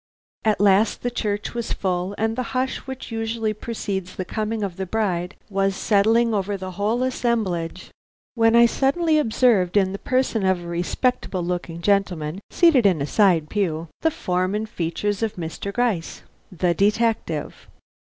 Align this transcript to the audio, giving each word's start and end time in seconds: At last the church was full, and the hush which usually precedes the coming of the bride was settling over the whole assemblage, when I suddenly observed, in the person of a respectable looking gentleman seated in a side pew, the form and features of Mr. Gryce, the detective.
At 0.43 0.59
last 0.59 1.03
the 1.03 1.11
church 1.11 1.53
was 1.53 1.73
full, 1.73 2.15
and 2.17 2.35
the 2.35 2.41
hush 2.57 2.77
which 2.87 3.11
usually 3.11 3.53
precedes 3.53 4.15
the 4.15 4.25
coming 4.25 4.63
of 4.63 4.77
the 4.77 4.87
bride 4.87 5.35
was 5.47 5.75
settling 5.75 6.33
over 6.33 6.57
the 6.57 6.71
whole 6.71 7.03
assemblage, 7.03 7.91
when 8.33 8.55
I 8.55 8.65
suddenly 8.65 9.19
observed, 9.19 9.77
in 9.77 9.91
the 9.91 9.99
person 9.99 10.43
of 10.43 10.63
a 10.63 10.67
respectable 10.67 11.43
looking 11.45 11.81
gentleman 11.83 12.39
seated 12.49 12.87
in 12.87 12.99
a 12.99 13.05
side 13.05 13.47
pew, 13.47 13.89
the 14.01 14.09
form 14.09 14.55
and 14.55 14.67
features 14.67 15.21
of 15.21 15.35
Mr. 15.35 15.71
Gryce, 15.71 16.23
the 16.51 16.73
detective. 16.73 17.67